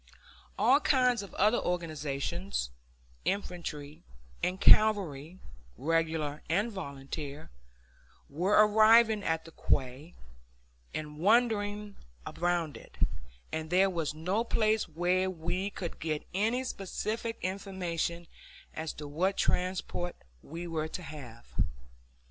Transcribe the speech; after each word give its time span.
All 0.57 0.79
kinds 0.79 1.21
of 1.21 1.31
other 1.35 1.59
organizations, 1.59 2.71
infantry 3.23 4.01
and 4.41 4.59
cavalry, 4.59 5.37
regular 5.77 6.41
and 6.49 6.71
volunteer, 6.71 7.51
were 8.27 8.53
arriving 8.67 9.23
at 9.23 9.45
the 9.45 9.51
quay 9.51 10.15
and 10.91 11.19
wandering 11.19 11.97
around 12.25 12.77
it, 12.77 12.97
and 13.51 13.69
there 13.69 13.91
was 13.91 14.15
no 14.15 14.43
place 14.43 14.87
where 14.89 15.29
we 15.29 15.69
could 15.69 15.99
get 15.99 16.25
any 16.33 16.63
specific 16.63 17.37
information 17.43 18.25
as 18.73 18.93
to 18.93 19.07
what 19.07 19.37
transport 19.37 20.15
we 20.41 20.65
were 20.65 20.87
to 20.87 21.03
have. 21.03 21.53